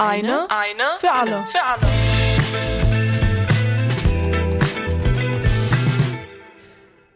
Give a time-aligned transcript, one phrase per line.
[0.00, 1.44] Eine, eine für alle.
[1.50, 1.80] Für alle.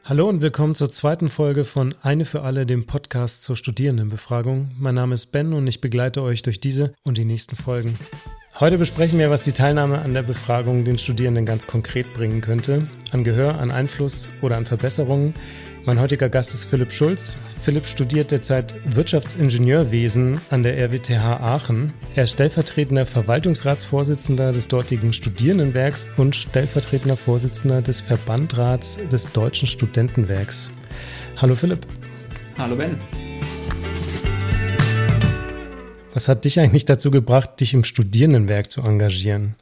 [0.05, 4.73] Hallo und willkommen zur zweiten Folge von Eine für alle, dem Podcast zur Studierendenbefragung.
[4.77, 7.97] Mein Name ist Ben und ich begleite euch durch diese und die nächsten Folgen.
[8.59, 12.89] Heute besprechen wir, was die Teilnahme an der Befragung den Studierenden ganz konkret bringen könnte.
[13.13, 15.35] An Gehör, an Einfluss oder an Verbesserungen.
[15.85, 17.35] Mein heutiger Gast ist Philipp Schulz.
[17.61, 21.93] Philipp studiert derzeit Wirtschaftsingenieurwesen an der RWTH Aachen.
[22.15, 30.71] Er ist stellvertretender Verwaltungsratsvorsitzender des dortigen Studierendenwerks und stellvertretender Vorsitzender des Verbandrats des Deutschen Studentenwerks.
[31.39, 31.85] Hallo Philipp.
[32.57, 32.97] Hallo Ben.
[36.15, 39.57] Was hat dich eigentlich dazu gebracht, dich im Studierendenwerk zu engagieren?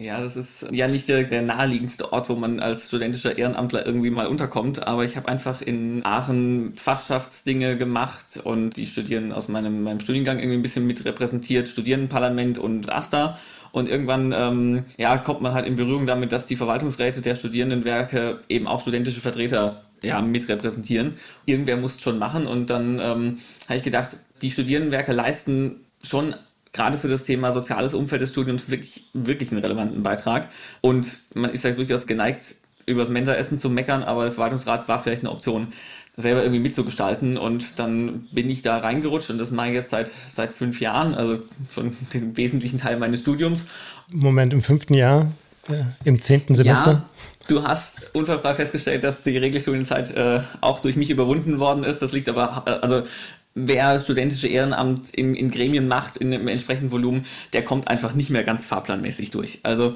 [0.00, 4.10] Ja, das ist ja nicht der, der, naheliegendste Ort, wo man als studentischer Ehrenamtler irgendwie
[4.10, 9.82] mal unterkommt, aber ich habe einfach in Aachen Fachschaftsdinge gemacht und die Studierenden aus meinem,
[9.82, 13.36] meinem Studiengang irgendwie ein bisschen mit repräsentiert, Studierendenparlament und AStA.
[13.72, 18.38] Und irgendwann ähm, ja, kommt man halt in Berührung damit, dass die Verwaltungsräte der Studierendenwerke
[18.48, 21.14] eben auch studentische Vertreter ja, mit repräsentieren.
[21.44, 26.36] Irgendwer muss es schon machen und dann ähm, habe ich gedacht, die Studierendenwerke leisten schon
[26.72, 30.48] gerade für das Thema soziales Umfeld des Studiums wirklich, wirklich einen relevanten Beitrag.
[30.80, 32.54] Und man ist ja durchaus geneigt,
[32.86, 35.68] über das Mensaessen zu meckern, aber der Verwaltungsrat war vielleicht eine Option,
[36.16, 37.38] selber irgendwie mitzugestalten.
[37.38, 41.14] Und dann bin ich da reingerutscht und das mache ich jetzt seit, seit fünf Jahren,
[41.14, 41.40] also
[41.72, 43.64] schon den wesentlichen Teil meines Studiums.
[44.08, 45.30] Moment, im fünften Jahr,
[45.68, 46.90] äh, im zehnten Semester?
[46.90, 47.10] Ja,
[47.48, 52.02] Du hast unfallfrei festgestellt, dass die Regelstudienzeit äh, auch durch mich überwunden worden ist.
[52.02, 53.02] Das liegt aber, äh, also
[53.54, 58.30] wer studentische Ehrenamt in, in Gremien macht, in einem entsprechenden Volumen, der kommt einfach nicht
[58.30, 59.60] mehr ganz fahrplanmäßig durch.
[59.62, 59.94] Also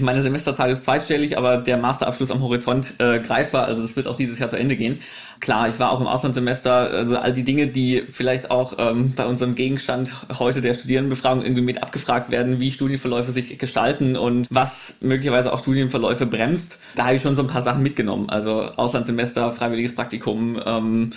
[0.00, 3.64] meine Semesterzahl ist zweitstellig, aber der Masterabschluss am Horizont äh, greifbar.
[3.64, 4.98] Also es wird auch dieses Jahr zu Ende gehen.
[5.40, 9.24] Klar, ich war auch im Auslandssemester, also all die Dinge, die vielleicht auch ähm, bei
[9.24, 14.94] unserem Gegenstand heute der Studierendenbefragung irgendwie mit abgefragt werden, wie Studienverläufe sich gestalten und was
[15.00, 16.78] möglicherweise auch Studienverläufe bremst.
[16.94, 18.28] Da habe ich schon so ein paar Sachen mitgenommen.
[18.28, 20.60] Also Auslandssemester, freiwilliges Praktikum.
[20.66, 21.10] Ähm,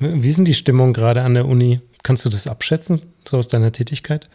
[0.00, 1.80] wie sind die Stimmungen gerade an der Uni?
[2.02, 4.28] Kannst du das abschätzen, so aus deiner Tätigkeit?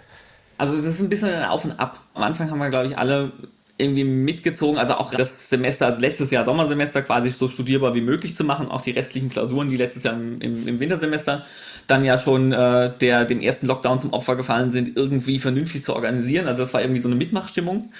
[0.57, 1.99] Also das ist ein bisschen ein Auf und Ab.
[2.13, 3.31] Am Anfang haben wir, glaube ich, alle
[3.77, 8.35] irgendwie mitgezogen, also auch das Semester, also letztes Jahr Sommersemester quasi so studierbar wie möglich
[8.35, 11.45] zu machen, auch die restlichen Klausuren, die letztes Jahr im, im, im Wintersemester
[11.85, 15.95] dann ja schon äh, der dem ersten Lockdown zum Opfer gefallen sind, irgendwie vernünftig zu
[15.95, 16.47] organisieren.
[16.47, 17.91] Also das war irgendwie so eine Mitmachstimmung.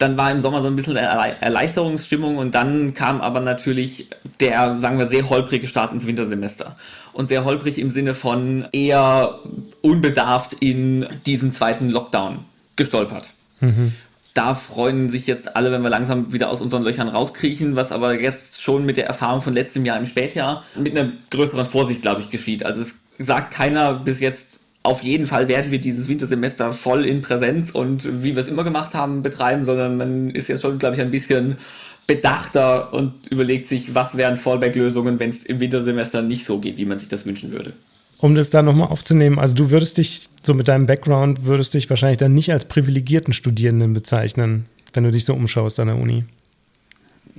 [0.00, 4.08] Dann war im Sommer so ein bisschen Erleichterungsstimmung und dann kam aber natürlich
[4.40, 6.74] der, sagen wir, sehr holprige Start ins Wintersemester.
[7.12, 9.38] Und sehr holprig im Sinne von eher
[9.82, 12.44] unbedarft in diesen zweiten Lockdown
[12.76, 13.28] gestolpert.
[13.60, 13.92] Mhm
[14.34, 18.20] da freuen sich jetzt alle, wenn wir langsam wieder aus unseren Löchern rauskriechen, was aber
[18.20, 22.20] jetzt schon mit der Erfahrung von letztem Jahr im Spätjahr mit einer größeren Vorsicht, glaube
[22.20, 22.64] ich, geschieht.
[22.64, 27.20] Also es sagt keiner bis jetzt, auf jeden Fall werden wir dieses Wintersemester voll in
[27.20, 30.96] Präsenz und wie wir es immer gemacht haben, betreiben, sondern man ist jetzt schon, glaube
[30.96, 31.56] ich, ein bisschen
[32.06, 36.86] bedachter und überlegt sich, was wären Fallback-Lösungen, wenn es im Wintersemester nicht so geht, wie
[36.86, 37.72] man sich das wünschen würde
[38.20, 41.88] um das da nochmal aufzunehmen, also du würdest dich, so mit deinem Background, würdest dich
[41.88, 46.24] wahrscheinlich dann nicht als privilegierten Studierenden bezeichnen, wenn du dich so umschaust an der Uni.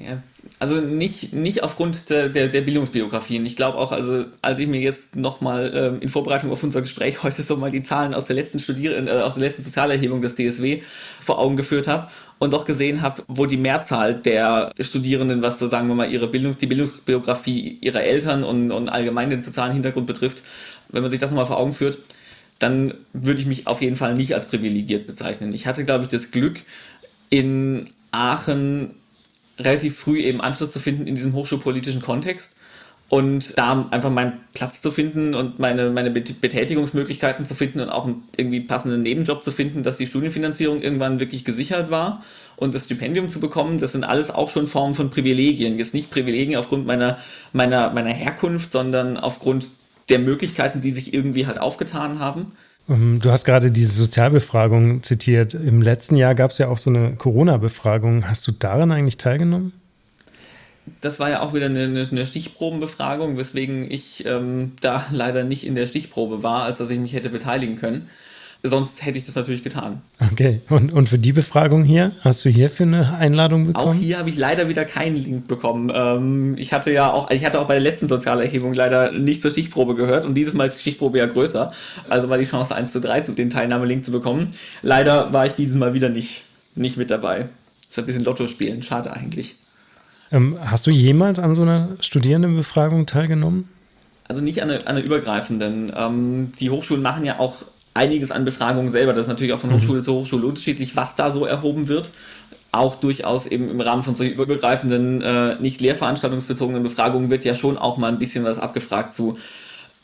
[0.04, 0.24] Ja,
[0.60, 3.46] also nicht, nicht aufgrund der, der, der Bildungsbiografien.
[3.46, 7.22] Ich glaube auch, also als ich mir jetzt nochmal ähm, in Vorbereitung auf unser Gespräch
[7.24, 10.36] heute so mal die Zahlen aus der letzten Studier äh, aus der letzten Sozialerhebung des
[10.36, 10.82] DSW
[11.20, 12.08] vor Augen geführt habe
[12.40, 16.28] und auch gesehen habe, wo die Mehrzahl der Studierenden, was so sagen wir mal ihre
[16.28, 20.42] Bildungs, die Bildungsbiografie ihrer Eltern und, und allgemein den sozialen Hintergrund betrifft,
[20.90, 22.00] wenn man sich das nochmal vor Augen führt,
[22.60, 25.54] dann würde ich mich auf jeden Fall nicht als privilegiert bezeichnen.
[25.54, 26.62] Ich hatte, glaube ich, das Glück,
[27.30, 28.96] in Aachen
[29.62, 32.52] relativ früh eben Anschluss zu finden in diesem hochschulpolitischen Kontext
[33.12, 38.06] und da einfach meinen Platz zu finden und meine, meine Betätigungsmöglichkeiten zu finden und auch
[38.06, 42.24] einen irgendwie passenden Nebenjob zu finden, dass die Studienfinanzierung irgendwann wirklich gesichert war
[42.56, 45.78] und das Stipendium zu bekommen, das sind alles auch schon Formen von Privilegien.
[45.78, 47.18] Jetzt nicht Privilegien aufgrund meiner,
[47.52, 49.68] meiner, meiner Herkunft, sondern aufgrund
[50.10, 52.48] der Möglichkeiten, die sich irgendwie halt aufgetan haben.
[52.90, 55.54] Ähm, du hast gerade diese Sozialbefragung zitiert.
[55.54, 58.28] Im letzten Jahr gab es ja auch so eine Corona-Befragung.
[58.28, 59.74] Hast du daran eigentlich teilgenommen?
[61.00, 65.76] Das war ja auch wieder eine, eine Stichprobenbefragung, weswegen ich ähm, da leider nicht in
[65.76, 68.10] der Stichprobe war, als dass ich mich hätte beteiligen können.
[68.64, 70.02] Sonst hätte ich das natürlich getan.
[70.32, 73.98] Okay, und, und für die Befragung hier, hast du hierfür eine Einladung bekommen?
[73.98, 75.92] Auch hier habe ich leider wieder keinen Link bekommen.
[75.94, 79.50] Ähm, ich hatte ja auch, ich hatte auch bei der letzten Sozialerhebung leider nicht zur
[79.50, 81.72] Stichprobe gehört und dieses Mal ist die Stichprobe ja größer.
[82.08, 84.48] Also war die Chance 1 zu 3, den Teilnahmelink zu bekommen.
[84.84, 86.44] Leider war ich dieses Mal wieder nicht,
[86.76, 87.50] nicht mit dabei.
[87.88, 89.56] Das ist ein bisschen Lotto spielen, schade eigentlich.
[90.32, 93.70] Ähm, hast du jemals an so einer Studierendenbefragung teilgenommen?
[94.28, 95.92] Also nicht an einer, an einer übergreifenden.
[95.98, 97.56] Ähm, die Hochschulen machen ja auch
[97.94, 99.14] einiges an Befragungen selber.
[99.14, 99.76] Das ist natürlich auch von mhm.
[99.76, 102.10] Hochschule zu Hochschule unterschiedlich, was da so erhoben wird.
[102.72, 107.78] Auch durchaus eben im Rahmen von solchen übergreifenden, äh, nicht lehrveranstaltungsbezogenen Befragungen wird ja schon
[107.78, 109.38] auch mal ein bisschen was abgefragt zu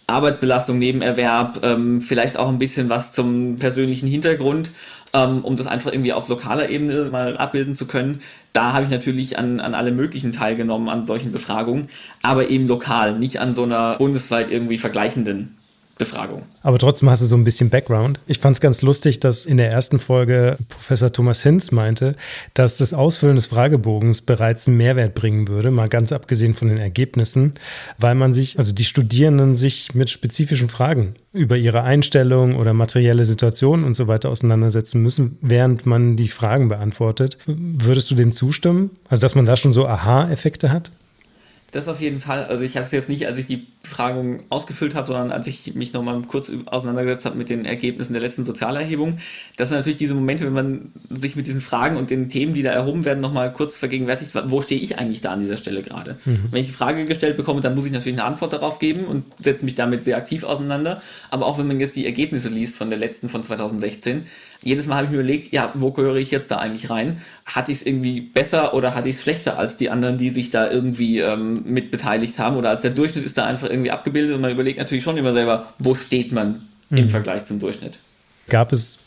[0.08, 4.72] Arbeitsbelastung, Nebenerwerb, ähm, vielleicht auch ein bisschen was zum persönlichen Hintergrund,
[5.14, 8.20] ähm, um das einfach irgendwie auf lokaler Ebene mal abbilden zu können.
[8.54, 11.88] Da habe ich natürlich an, an alle möglichen teilgenommen, an solchen Befragungen,
[12.22, 15.57] aber eben lokal, nicht an so einer bundesweit irgendwie vergleichenden
[15.98, 16.44] Befragung.
[16.62, 18.20] Aber trotzdem hast du so ein bisschen Background.
[18.28, 22.16] Ich fand es ganz lustig, dass in der ersten Folge Professor Thomas Hinz meinte,
[22.54, 26.78] dass das Ausfüllen des Fragebogens bereits einen Mehrwert bringen würde, mal ganz abgesehen von den
[26.78, 27.54] Ergebnissen,
[27.98, 33.26] weil man sich, also die Studierenden sich mit spezifischen Fragen über ihre Einstellung oder materielle
[33.26, 37.38] Situation und so weiter auseinandersetzen müssen, während man die Fragen beantwortet.
[37.46, 38.92] Würdest du dem zustimmen?
[39.10, 40.92] Also, dass man da schon so Aha-Effekte hat?
[41.72, 42.46] Das auf jeden Fall.
[42.46, 45.74] Also ich hatte es jetzt nicht, als ich die Befragung ausgefüllt habe, sondern als ich
[45.76, 49.18] mich nochmal kurz auseinandergesetzt habe mit den Ergebnissen der letzten Sozialerhebung.
[49.56, 52.64] Das sind natürlich diese Momente, wenn man sich mit diesen Fragen und den Themen, die
[52.64, 56.18] da erhoben werden, nochmal kurz vergegenwärtigt, wo stehe ich eigentlich da an dieser Stelle gerade.
[56.26, 56.46] Mhm.
[56.52, 59.24] Wenn ich die Frage gestellt bekomme, dann muss ich natürlich eine Antwort darauf geben und
[59.42, 61.02] setze mich damit sehr aktiv auseinander.
[61.30, 64.26] Aber auch wenn man jetzt die Ergebnisse liest von der letzten von 2016,
[64.64, 67.22] jedes Mal habe ich mir überlegt, ja, wo gehöre ich jetzt da eigentlich rein?
[67.46, 70.50] Hatte ich es irgendwie besser oder hatte ich es schlechter als die anderen, die sich
[70.50, 72.58] da irgendwie ähm, mit beteiligt haben?
[72.58, 75.34] Oder als der Durchschnitt ist da einfach irgendwie abgebildet und man überlegt natürlich schon immer
[75.34, 76.98] selber, wo steht man mhm.
[76.98, 78.00] im Vergleich zum Durchschnitt?
[78.50, 78.98] Gab es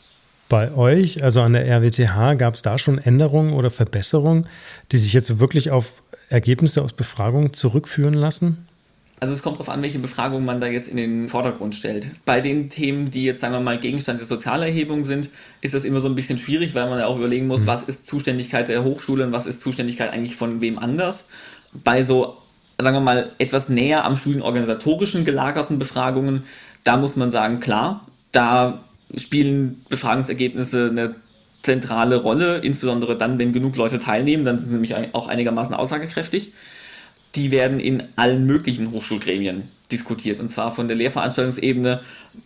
[0.49, 4.47] bei euch, also an der RWTH, gab es da schon Änderungen oder Verbesserungen,
[4.93, 5.93] die sich jetzt wirklich auf
[6.29, 8.67] Ergebnisse aus Befragungen zurückführen lassen?
[9.21, 12.07] Also es kommt darauf an, welche Befragung man da jetzt in den Vordergrund stellt.
[12.25, 15.29] Bei den Themen, die jetzt, sagen wir mal, Gegenstand der Sozialerhebung sind,
[15.61, 17.67] ist das immer so ein bisschen schwierig, weil man ja auch überlegen muss, mhm.
[17.67, 21.27] was ist Zuständigkeit der Hochschule und was ist Zuständigkeit eigentlich von wem anders.
[21.85, 22.39] Bei so,
[22.83, 26.45] sagen wir mal, etwas näher am studienorganisatorischen gelagerten Befragungen,
[26.85, 28.81] da muss man sagen, klar, da
[29.19, 31.15] spielen Befragungsergebnisse eine
[31.63, 36.53] zentrale Rolle, insbesondere dann, wenn genug Leute teilnehmen, dann sind sie nämlich auch einigermaßen aussagekräftig
[37.35, 40.41] die werden in allen möglichen Hochschulgremien diskutiert.
[40.41, 42.01] Und zwar von der Lehrveranstaltungsebene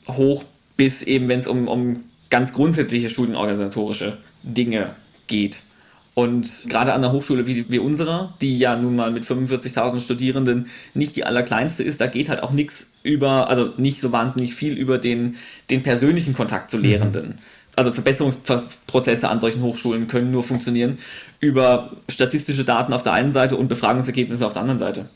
[0.09, 0.45] hoch
[0.77, 4.95] bis eben, wenn es um, um ganz grundsätzliche studienorganisatorische Dinge
[5.27, 5.59] geht.
[6.15, 10.69] Und gerade an einer Hochschule wie, wie unserer, die ja nun mal mit 45.000 Studierenden
[10.95, 14.79] nicht die allerkleinste ist, da geht halt auch nichts über, also nicht so wahnsinnig viel
[14.79, 15.35] über den,
[15.71, 17.29] den persönlichen Kontakt zu Lehrenden.
[17.29, 17.39] Mhm
[17.77, 20.99] also Verbesserungsprozesse an solchen Hochschulen können nur funktionieren
[21.41, 25.09] über statistische Daten auf der einen Seite und Befragungsergebnisse auf der anderen Seite.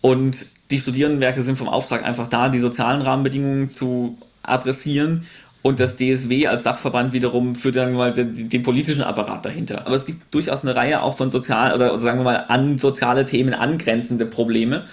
[0.00, 0.36] Und
[0.70, 5.26] die Studierendenwerke sind vom Auftrag einfach da, die sozialen Rahmenbedingungen zu adressieren
[5.66, 9.84] und das DSW als Dachverband wiederum für dann mal den, den, politischen Apparat dahinter.
[9.84, 13.24] Aber es gibt durchaus eine Reihe auch von sozial oder sagen wir mal an soziale
[13.24, 14.84] Themen angrenzende Probleme,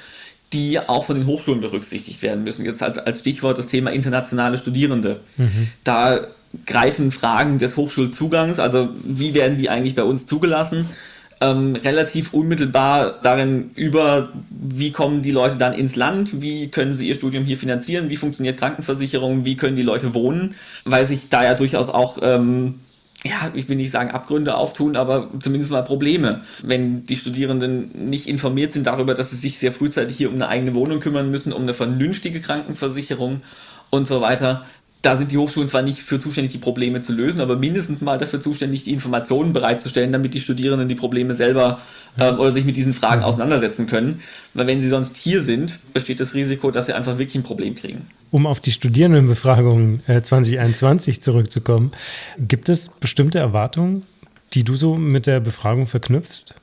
[0.52, 2.66] die auch von den Hochschulen berücksichtigt werden müssen.
[2.66, 5.20] Jetzt als, als Stichwort das Thema internationale Studierende.
[5.38, 5.68] Mhm.
[5.84, 6.22] Da
[6.66, 10.90] greifen Fragen des Hochschulzugangs, also wie werden die eigentlich bei uns zugelassen,
[11.44, 17.10] ähm, relativ unmittelbar darin über, wie kommen die Leute dann ins Land, wie können sie
[17.10, 20.56] ihr Studium hier finanzieren, wie funktioniert Krankenversicherung, wie können die Leute wohnen,
[20.86, 22.76] weil sich da ja durchaus auch ähm,
[23.26, 28.28] ja, ich will nicht sagen Abgründe auftun, aber zumindest mal Probleme, wenn die Studierenden nicht
[28.28, 31.54] informiert sind darüber, dass sie sich sehr frühzeitig hier um eine eigene Wohnung kümmern müssen,
[31.54, 33.42] um eine vernünftige Krankenversicherung
[33.92, 34.66] und so weiter
[35.04, 38.18] da sind die Hochschulen zwar nicht für zuständig, die Probleme zu lösen, aber mindestens mal
[38.18, 41.80] dafür zuständig, die Informationen bereitzustellen, damit die Studierenden die Probleme selber
[42.18, 44.22] ähm, oder sich mit diesen Fragen auseinandersetzen können.
[44.54, 47.76] Weil wenn sie sonst hier sind, besteht das Risiko, dass sie einfach wirklich ein Problem
[47.76, 48.08] kriegen.
[48.32, 51.92] Um auf die Studierendenbefragung äh, 2021 zurückzukommen,
[52.38, 54.04] gibt es bestimmte Erwartungen,
[54.54, 56.56] die du so mit der Befragung verknüpfst?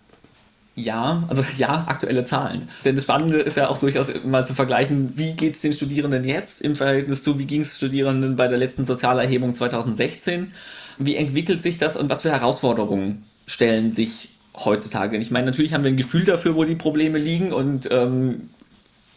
[0.85, 2.69] Ja, also ja, aktuelle Zahlen.
[2.85, 6.25] Denn das Spannende ist ja auch durchaus mal zu vergleichen, wie geht es den Studierenden
[6.25, 10.53] jetzt im Verhältnis zu, wie ging es Studierenden bei der letzten Sozialerhebung 2016?
[10.99, 15.17] Wie entwickelt sich das und was für Herausforderungen stellen sich heutzutage?
[15.19, 18.51] Ich meine, natürlich haben wir ein Gefühl dafür, wo die Probleme liegen und ähm,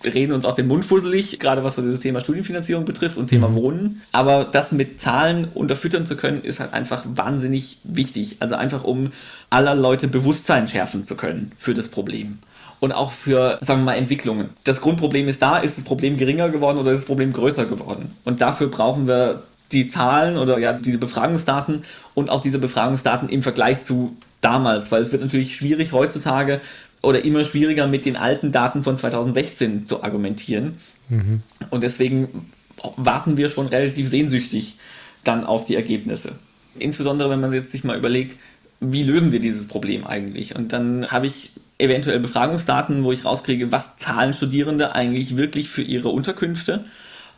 [0.03, 3.49] reden uns auch den Mund fusselig, gerade was so dieses Thema Studienfinanzierung betrifft und Thema
[3.49, 3.55] mhm.
[3.55, 4.01] Wohnen.
[4.11, 8.37] Aber das mit Zahlen unterfüttern zu können, ist halt einfach wahnsinnig wichtig.
[8.39, 9.11] Also einfach um
[9.49, 12.39] aller Leute Bewusstsein schärfen zu können für das Problem.
[12.79, 14.49] Und auch für, sagen wir mal, Entwicklungen.
[14.65, 18.11] Das Grundproblem ist da, ist das Problem geringer geworden oder ist das Problem größer geworden?
[18.25, 21.81] Und dafür brauchen wir die Zahlen oder ja, diese Befragungsdaten
[22.13, 26.59] und auch diese Befragungsdaten im Vergleich zu damals, weil es wird natürlich schwierig heutzutage
[27.03, 30.77] oder immer schwieriger mit den alten Daten von 2016 zu argumentieren.
[31.09, 31.43] Mhm.
[31.69, 32.47] Und deswegen
[32.95, 34.77] warten wir schon relativ sehnsüchtig
[35.23, 36.39] dann auf die Ergebnisse.
[36.79, 38.37] Insbesondere wenn man jetzt sich mal überlegt,
[38.79, 40.55] wie lösen wir dieses Problem eigentlich?
[40.55, 45.81] Und dann habe ich eventuell Befragungsdaten, wo ich rauskriege, was zahlen Studierende eigentlich wirklich für
[45.81, 46.83] ihre Unterkünfte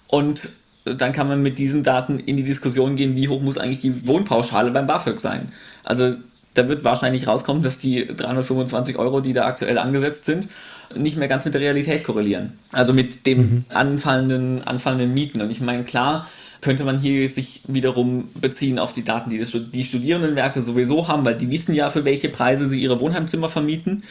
[0.07, 0.49] und
[0.85, 4.07] dann kann man mit diesen Daten in die Diskussion gehen, wie hoch muss eigentlich die
[4.07, 5.47] Wohnpauschale beim BAföG sein.
[5.83, 6.15] Also
[6.55, 10.47] da wird wahrscheinlich rauskommen, dass die 325 Euro, die da aktuell angesetzt sind,
[10.95, 12.53] nicht mehr ganz mit der Realität korrelieren.
[12.71, 13.65] Also mit dem mhm.
[13.69, 15.41] anfallenden, anfallenden Mieten.
[15.41, 16.27] Und ich meine, klar,
[16.61, 21.35] könnte man hier sich wiederum beziehen auf die Daten, die die Studierendenwerke sowieso haben, weil
[21.35, 24.03] die wissen ja, für welche Preise sie ihre Wohnheimzimmer vermieten.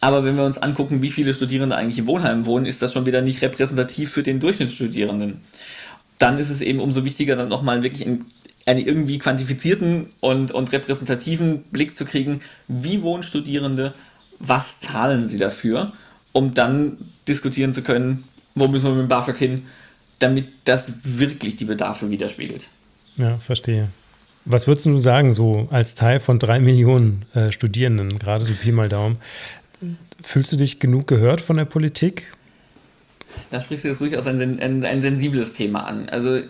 [0.00, 3.06] Aber wenn wir uns angucken, wie viele Studierende eigentlich im Wohnheim wohnen, ist das schon
[3.06, 5.38] wieder nicht repräsentativ für den Durchschnittsstudierenden.
[6.18, 8.24] Dann ist es eben umso wichtiger, dann nochmal wirklich einen,
[8.66, 13.92] einen irgendwie quantifizierten und, und repräsentativen Blick zu kriegen, wie wohnen Studierende,
[14.38, 15.92] was zahlen sie dafür,
[16.32, 16.96] um dann
[17.28, 19.66] diskutieren zu können, wo müssen wir mit dem BAföG hin,
[20.18, 22.68] damit das wirklich die Bedarfe widerspiegelt.
[23.16, 23.88] Ja, verstehe.
[24.46, 28.72] Was würdest du sagen, so als Teil von drei Millionen äh, Studierenden, gerade so Pi
[28.72, 29.16] mal Daumen,
[30.22, 32.32] fühlst du dich genug gehört von der Politik?
[33.50, 36.08] Da sprichst du jetzt durchaus ein, ein, ein sensibles Thema an.
[36.10, 36.40] Also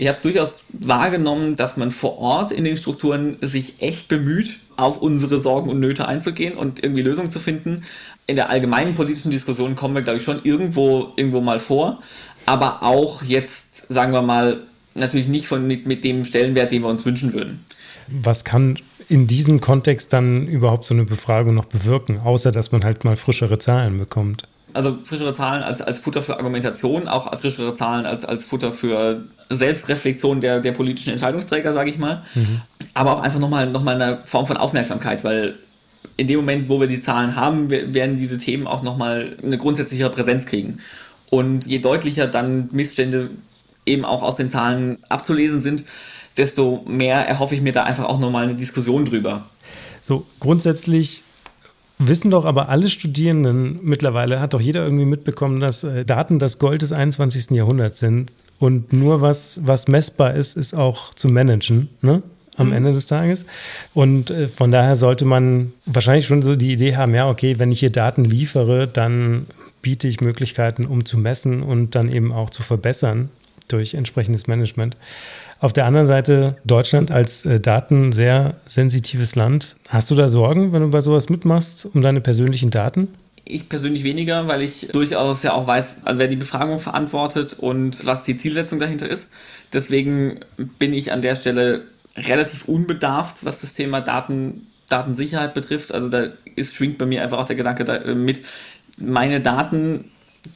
[0.00, 5.02] ich habe durchaus wahrgenommen, dass man vor Ort in den Strukturen sich echt bemüht, auf
[5.02, 7.82] unsere Sorgen und Nöte einzugehen und irgendwie Lösungen zu finden.
[8.26, 11.98] In der allgemeinen politischen Diskussion kommen wir, glaube ich, schon irgendwo, irgendwo mal vor
[12.50, 14.64] aber auch jetzt, sagen wir mal,
[14.94, 17.64] natürlich nicht von, mit, mit dem Stellenwert, den wir uns wünschen würden.
[18.08, 18.76] Was kann
[19.08, 23.16] in diesem Kontext dann überhaupt so eine Befragung noch bewirken, außer dass man halt mal
[23.16, 24.48] frischere Zahlen bekommt?
[24.74, 29.24] Also frischere Zahlen als, als Futter für Argumentation, auch frischere Zahlen als, als Futter für
[29.48, 32.22] Selbstreflexion der, der politischen Entscheidungsträger, sage ich mal.
[32.34, 32.62] Mhm.
[32.94, 35.54] Aber auch einfach nochmal noch mal eine Form von Aufmerksamkeit, weil
[36.16, 40.10] in dem Moment, wo wir die Zahlen haben, werden diese Themen auch nochmal eine grundsätzlichere
[40.10, 40.78] Präsenz kriegen.
[41.30, 43.30] Und je deutlicher dann Missstände
[43.86, 45.84] eben auch aus den Zahlen abzulesen sind,
[46.36, 49.46] desto mehr erhoffe ich mir da einfach auch nochmal eine Diskussion drüber.
[50.02, 51.22] So, grundsätzlich
[52.00, 56.58] wissen doch aber alle Studierenden mittlerweile, hat doch jeder irgendwie mitbekommen, dass äh, Daten das
[56.58, 57.50] Gold des 21.
[57.50, 61.88] Jahrhunderts sind und nur was, was messbar ist, ist auch zu managen.
[62.00, 62.22] Ne?
[62.56, 62.72] am mhm.
[62.74, 63.46] Ende des Tages.
[63.94, 67.72] Und äh, von daher sollte man wahrscheinlich schon so die Idee haben, ja, okay, wenn
[67.72, 69.46] ich hier Daten liefere, dann
[69.82, 73.30] biete ich Möglichkeiten, um zu messen und dann eben auch zu verbessern
[73.72, 74.96] durch entsprechendes Management.
[75.60, 79.76] Auf der anderen Seite Deutschland als äh, Daten sehr sensitives Land.
[79.88, 83.08] Hast du da Sorgen, wenn du bei sowas mitmachst, um deine persönlichen Daten?
[83.44, 88.06] Ich persönlich weniger, weil ich durchaus ja auch weiß, also wer die Befragung verantwortet und
[88.06, 89.28] was die Zielsetzung dahinter ist.
[89.72, 90.40] Deswegen
[90.78, 91.82] bin ich an der Stelle
[92.16, 95.92] relativ unbedarft, was das Thema Daten, Datensicherheit betrifft.
[95.92, 98.42] Also da ist, schwingt bei mir einfach auch der Gedanke da, äh, mit,
[98.98, 100.06] meine Daten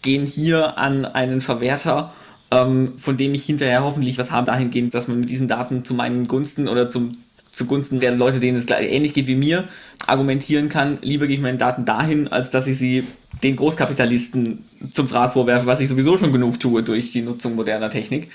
[0.02, 2.12] gehen hier an einen Verwerter,
[2.54, 5.94] ähm, von dem ich hinterher hoffentlich was habe, dahingehend, dass man mit diesen Daten zu
[5.94, 7.12] meinen Gunsten oder zum,
[7.50, 9.64] zugunsten der Leute, denen es ähnlich geht wie mir,
[10.06, 10.98] argumentieren kann.
[11.02, 13.06] Lieber gebe ich meine Daten dahin, als dass ich sie
[13.42, 17.90] den Großkapitalisten zum Fraß vorwerfe, was ich sowieso schon genug tue durch die Nutzung moderner
[17.90, 18.30] Technik.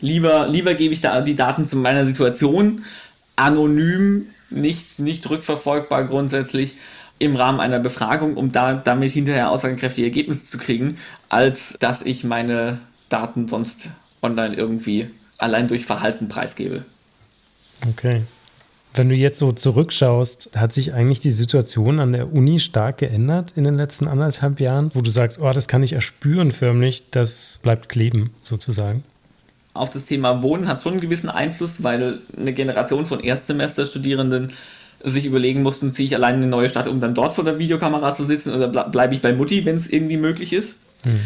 [0.00, 2.82] Lieber, lieber gebe ich da die Daten zu meiner Situation
[3.36, 6.74] anonym, nicht, nicht rückverfolgbar grundsätzlich
[7.18, 10.96] im Rahmen einer Befragung, um da damit hinterher aussagekräftige Ergebnisse zu kriegen,
[11.28, 12.80] als dass ich meine
[13.10, 13.90] Daten sonst
[14.22, 16.84] online irgendwie allein durch Verhalten preisgebe.
[17.88, 18.22] Okay.
[18.92, 23.52] Wenn du jetzt so zurückschaust, hat sich eigentlich die Situation an der Uni stark geändert
[23.54, 27.60] in den letzten anderthalb Jahren, wo du sagst, oh, das kann ich erspüren förmlich, das
[27.62, 29.04] bleibt kleben sozusagen?
[29.74, 34.52] Auf das Thema Wohnen hat schon einen gewissen Einfluss, weil eine Generation von Erstsemesterstudierenden
[35.02, 37.60] sich überlegen mussten, ziehe ich allein in eine neue Stadt, um dann dort vor der
[37.60, 40.76] Videokamera zu sitzen oder bleibe ich bei Mutti, wenn es irgendwie möglich ist.
[41.04, 41.20] Mhm.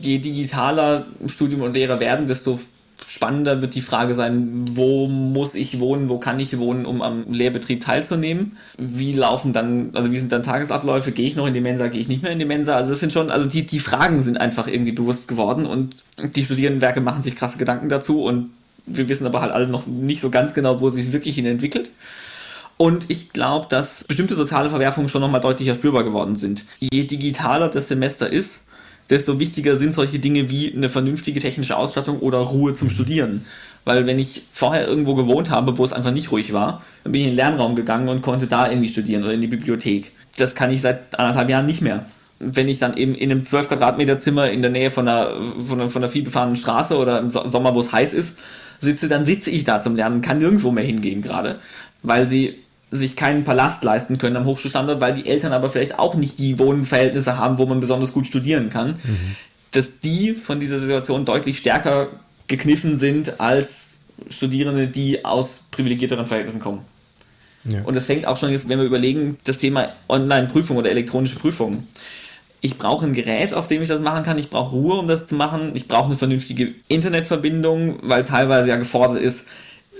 [0.00, 2.58] Je digitaler Studium und Lehrer werden, desto
[3.06, 7.24] spannender wird die Frage sein, wo muss ich wohnen, wo kann ich wohnen, um am
[7.30, 8.56] Lehrbetrieb teilzunehmen?
[8.78, 11.12] Wie laufen dann, also wie sind dann Tagesabläufe?
[11.12, 12.76] Gehe ich noch in die Mensa, gehe ich nicht mehr in die Mensa?
[12.76, 16.44] Also das sind schon, also die, die Fragen sind einfach irgendwie bewusst geworden und die
[16.44, 18.50] Studierendenwerke machen sich krasse Gedanken dazu und
[18.86, 21.90] wir wissen aber halt alle noch nicht so ganz genau, wo sich wirklich hin entwickelt.
[22.76, 26.64] Und ich glaube, dass bestimmte soziale Verwerfungen schon nochmal deutlicher spürbar geworden sind.
[26.80, 28.62] Je digitaler das Semester ist,
[29.10, 33.44] desto wichtiger sind solche Dinge wie eine vernünftige technische Ausstattung oder Ruhe zum Studieren.
[33.84, 37.20] Weil wenn ich vorher irgendwo gewohnt habe, wo es einfach nicht ruhig war, dann bin
[37.20, 40.12] ich in den Lernraum gegangen und konnte da irgendwie studieren oder in die Bibliothek.
[40.38, 42.06] Das kann ich seit anderthalb Jahren nicht mehr.
[42.40, 45.28] Wenn ich dann eben in einem 12 Quadratmeter Zimmer in der Nähe von einer,
[45.66, 48.38] von einer, von einer vielbefahrenen Straße oder im Sommer, wo es heiß ist,
[48.80, 51.58] sitze, dann sitze ich da zum Lernen, kann nirgendwo mehr hingehen gerade,
[52.02, 52.63] weil sie
[52.94, 56.58] sich keinen Palast leisten können am Hochschulstandort, weil die Eltern aber vielleicht auch nicht die
[56.58, 59.36] Wohnverhältnisse haben, wo man besonders gut studieren kann, mhm.
[59.72, 62.08] dass die von dieser Situation deutlich stärker
[62.46, 63.90] gekniffen sind als
[64.28, 66.82] Studierende, die aus privilegierteren Verhältnissen kommen.
[67.64, 67.82] Ja.
[67.82, 71.86] Und das fängt auch schon jetzt, wenn wir überlegen, das Thema Online-Prüfung oder elektronische Prüfung.
[72.60, 74.38] ich brauche ein Gerät, auf dem ich das machen kann.
[74.38, 75.72] Ich brauche Ruhe, um das zu machen.
[75.74, 79.46] Ich brauche eine vernünftige Internetverbindung, weil teilweise ja gefordert ist,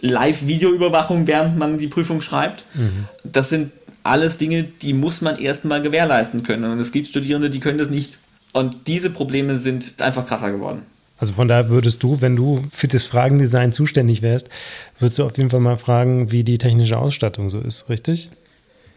[0.04, 2.64] Live-Videoüberwachung, während man die Prüfung schreibt.
[2.74, 3.06] Mhm.
[3.24, 6.70] Das sind alles Dinge, die muss man erstmal gewährleisten können.
[6.70, 8.18] Und es gibt Studierende, die können das nicht.
[8.52, 10.82] Und diese Probleme sind einfach krasser geworden.
[11.18, 14.50] Also von daher würdest du, wenn du für das Fragendesign zuständig wärst,
[14.98, 18.28] würdest du auf jeden Fall mal fragen, wie die technische Ausstattung so ist, richtig?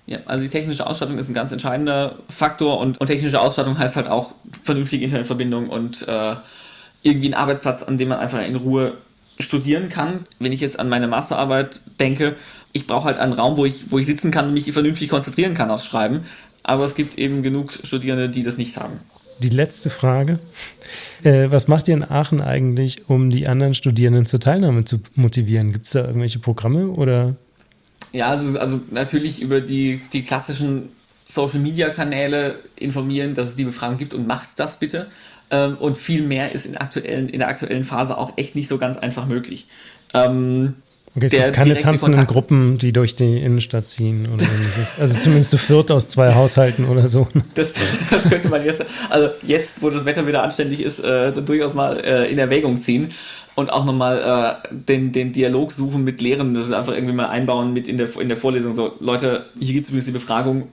[0.08, 3.96] Ja, also die technische Ausstattung ist ein ganz entscheidender Faktor und, und technische Ausstattung heißt
[3.96, 4.34] halt auch
[4.64, 6.36] vernünftige Internetverbindung und äh,
[7.04, 8.94] irgendwie ein Arbeitsplatz, an dem man einfach in Ruhe
[9.40, 10.26] studieren kann.
[10.40, 12.36] Wenn ich jetzt an meine Masterarbeit denke,
[12.74, 15.54] ich brauche halt einen Raum, wo ich, wo ich sitzen kann und mich vernünftig konzentrieren
[15.54, 16.22] kann aufs Schreiben.
[16.64, 19.00] Aber es gibt eben genug Studierende, die das nicht haben.
[19.40, 20.40] Die letzte Frage.
[21.24, 25.72] Äh, was macht ihr in Aachen eigentlich, um die anderen Studierenden zur Teilnahme zu motivieren?
[25.72, 27.36] Gibt es da irgendwelche Programme oder
[28.14, 30.90] ja, also, also natürlich über die, die klassischen
[31.26, 35.08] Social Media Kanäle informieren, dass es die Befragung gibt und macht das bitte.
[35.50, 38.78] Ähm, und viel mehr ist in, aktuellen, in der aktuellen Phase auch echt nicht so
[38.78, 39.68] ganz einfach möglich.
[40.14, 40.76] Ähm,
[41.16, 42.32] okay, es gibt keine tanzenden Kontakt.
[42.32, 44.96] Gruppen, die durch die Innenstadt ziehen oder ähnliches.
[45.00, 47.28] Also zumindest zu viert aus zwei Haushalten oder so.
[47.56, 47.72] Das,
[48.10, 51.98] das könnte man jetzt, also jetzt, wo das Wetter wieder anständig ist, äh, durchaus mal
[52.04, 53.08] äh, in Erwägung ziehen
[53.56, 57.28] und auch nochmal äh, den, den Dialog suchen mit Lehrenden, das ist einfach irgendwie mal
[57.28, 58.76] einbauen mit in der, in der Vorlesung.
[58.76, 60.68] So, Leute, hier gibt es übrigens die Befragung,